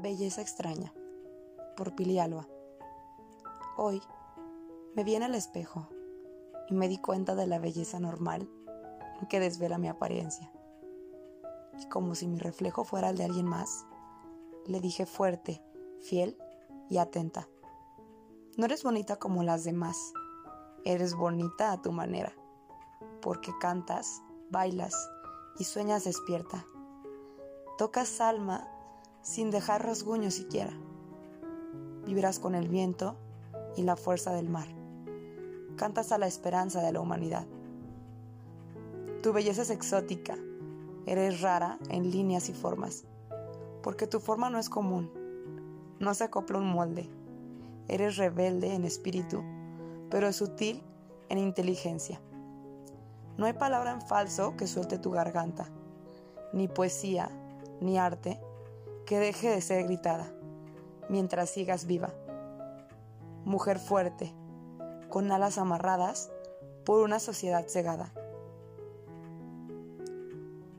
Belleza 0.00 0.40
extraña 0.40 0.94
por 1.76 1.94
Pili 1.94 2.18
Alba. 2.18 2.48
Hoy 3.76 4.00
me 4.96 5.04
vi 5.04 5.14
en 5.14 5.22
el 5.22 5.34
espejo 5.34 5.90
y 6.70 6.74
me 6.74 6.88
di 6.88 6.96
cuenta 6.96 7.34
de 7.34 7.46
la 7.46 7.58
belleza 7.58 8.00
normal 8.00 8.48
que 9.28 9.40
desvela 9.40 9.76
mi 9.76 9.88
apariencia. 9.88 10.50
Y 11.78 11.86
como 11.90 12.14
si 12.14 12.28
mi 12.28 12.38
reflejo 12.38 12.84
fuera 12.84 13.10
el 13.10 13.18
de 13.18 13.24
alguien 13.24 13.44
más, 13.44 13.84
le 14.64 14.80
dije 14.80 15.04
fuerte, 15.04 15.62
fiel 16.00 16.38
y 16.88 16.96
atenta. 16.96 17.46
No 18.56 18.64
eres 18.64 18.82
bonita 18.82 19.16
como 19.16 19.42
las 19.42 19.64
demás, 19.64 20.14
eres 20.86 21.14
bonita 21.14 21.72
a 21.72 21.82
tu 21.82 21.92
manera, 21.92 22.32
porque 23.20 23.52
cantas, 23.60 24.22
bailas 24.48 24.94
y 25.58 25.64
sueñas 25.64 26.04
despierta. 26.04 26.64
Tocas 27.76 28.22
alma 28.22 28.66
sin 29.22 29.50
dejar 29.50 29.84
rasguño 29.84 30.30
siquiera. 30.30 30.72
Vivirás 32.06 32.38
con 32.38 32.54
el 32.54 32.68
viento 32.68 33.16
y 33.76 33.82
la 33.82 33.96
fuerza 33.96 34.32
del 34.32 34.48
mar. 34.48 34.66
Cantas 35.76 36.12
a 36.12 36.18
la 36.18 36.26
esperanza 36.26 36.80
de 36.82 36.92
la 36.92 37.00
humanidad. 37.00 37.46
Tu 39.22 39.32
belleza 39.32 39.62
es 39.62 39.70
exótica, 39.70 40.36
eres 41.06 41.40
rara 41.40 41.78
en 41.90 42.10
líneas 42.10 42.48
y 42.48 42.54
formas, 42.54 43.04
porque 43.82 44.06
tu 44.06 44.20
forma 44.20 44.48
no 44.48 44.58
es 44.58 44.70
común, 44.70 45.10
no 45.98 46.14
se 46.14 46.24
acopla 46.24 46.58
un 46.58 46.70
molde. 46.70 47.08
Eres 47.88 48.16
rebelde 48.16 48.74
en 48.74 48.84
espíritu, 48.84 49.42
pero 50.10 50.32
sutil 50.32 50.82
en 51.28 51.38
inteligencia. 51.38 52.20
No 53.36 53.46
hay 53.46 53.52
palabra 53.52 53.92
en 53.92 54.00
falso 54.00 54.56
que 54.56 54.66
suelte 54.66 54.98
tu 54.98 55.10
garganta, 55.10 55.68
ni 56.52 56.68
poesía, 56.68 57.30
ni 57.80 57.98
arte 57.98 58.40
que 59.10 59.18
deje 59.18 59.50
de 59.50 59.60
ser 59.60 59.82
gritada 59.82 60.32
mientras 61.08 61.50
sigas 61.50 61.84
viva. 61.84 62.14
Mujer 63.44 63.80
fuerte, 63.80 64.32
con 65.08 65.32
alas 65.32 65.58
amarradas 65.58 66.30
por 66.84 67.02
una 67.02 67.18
sociedad 67.18 67.66
cegada. 67.66 68.12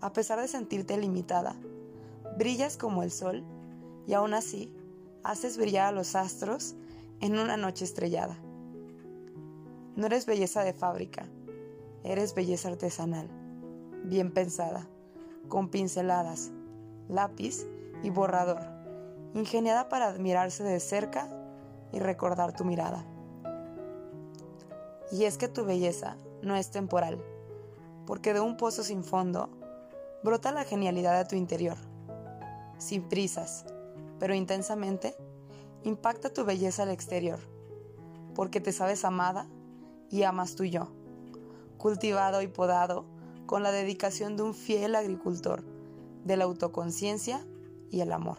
A 0.00 0.12
pesar 0.12 0.40
de 0.40 0.46
sentirte 0.46 0.96
limitada, 0.96 1.56
brillas 2.38 2.76
como 2.76 3.02
el 3.02 3.10
sol 3.10 3.42
y 4.06 4.14
aún 4.14 4.32
así 4.32 4.72
haces 5.24 5.58
brillar 5.58 5.86
a 5.88 5.92
los 5.92 6.14
astros 6.14 6.76
en 7.20 7.36
una 7.36 7.56
noche 7.56 7.84
estrellada. 7.84 8.38
No 9.96 10.06
eres 10.06 10.26
belleza 10.26 10.62
de 10.62 10.72
fábrica, 10.72 11.26
eres 12.04 12.36
belleza 12.36 12.68
artesanal, 12.68 13.28
bien 14.04 14.30
pensada, 14.30 14.86
con 15.48 15.68
pinceladas, 15.68 16.52
lápiz 17.08 17.66
y 18.02 18.10
borrador, 18.10 18.60
ingeniada 19.34 19.88
para 19.88 20.06
admirarse 20.06 20.62
de 20.62 20.80
cerca 20.80 21.28
y 21.92 21.98
recordar 21.98 22.52
tu 22.52 22.64
mirada. 22.64 23.04
Y 25.12 25.24
es 25.24 25.38
que 25.38 25.48
tu 25.48 25.64
belleza 25.64 26.16
no 26.42 26.56
es 26.56 26.70
temporal, 26.70 27.22
porque 28.06 28.32
de 28.32 28.40
un 28.40 28.56
pozo 28.56 28.82
sin 28.82 29.04
fondo 29.04 29.50
brota 30.22 30.52
la 30.52 30.64
genialidad 30.64 31.18
de 31.18 31.28
tu 31.28 31.36
interior. 31.36 31.76
Sin 32.78 33.08
prisas, 33.08 33.64
pero 34.18 34.34
intensamente, 34.34 35.16
impacta 35.82 36.32
tu 36.32 36.44
belleza 36.44 36.84
al 36.84 36.90
exterior, 36.90 37.38
porque 38.34 38.60
te 38.60 38.72
sabes 38.72 39.04
amada 39.04 39.46
y 40.10 40.22
amas 40.22 40.56
tu 40.56 40.64
yo, 40.64 40.88
cultivado 41.78 42.42
y 42.42 42.48
podado 42.48 43.04
con 43.46 43.62
la 43.62 43.72
dedicación 43.72 44.36
de 44.36 44.44
un 44.44 44.54
fiel 44.54 44.94
agricultor 44.94 45.64
de 46.24 46.36
la 46.36 46.44
autoconciencia 46.44 47.44
y 47.90 48.00
el 48.00 48.12
amor. 48.12 48.38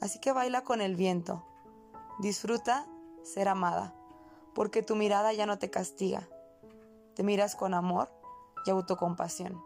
Así 0.00 0.18
que 0.18 0.32
baila 0.32 0.62
con 0.62 0.80
el 0.80 0.96
viento, 0.96 1.44
disfruta 2.18 2.86
ser 3.22 3.48
amada, 3.48 3.94
porque 4.54 4.82
tu 4.82 4.96
mirada 4.96 5.32
ya 5.32 5.46
no 5.46 5.58
te 5.58 5.70
castiga, 5.70 6.28
te 7.14 7.22
miras 7.22 7.56
con 7.56 7.74
amor 7.74 8.10
y 8.66 8.70
autocompasión, 8.70 9.62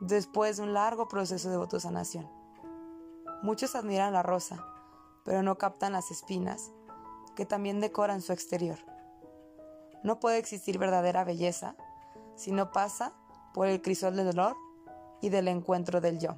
después 0.00 0.56
de 0.56 0.62
un 0.62 0.74
largo 0.74 1.08
proceso 1.08 1.50
de 1.50 1.56
autosanación. 1.56 2.28
Muchos 3.42 3.74
admiran 3.74 4.12
la 4.12 4.22
rosa, 4.22 4.64
pero 5.24 5.42
no 5.42 5.58
captan 5.58 5.92
las 5.92 6.10
espinas 6.10 6.72
que 7.36 7.46
también 7.46 7.80
decoran 7.80 8.22
su 8.22 8.32
exterior. 8.32 8.78
No 10.02 10.20
puede 10.20 10.38
existir 10.38 10.78
verdadera 10.78 11.24
belleza 11.24 11.76
si 12.34 12.52
no 12.52 12.70
pasa 12.72 13.12
por 13.52 13.66
el 13.66 13.82
crisol 13.82 14.16
del 14.16 14.26
dolor 14.32 14.56
y 15.20 15.28
del 15.28 15.48
encuentro 15.48 16.00
del 16.00 16.18
yo. 16.18 16.36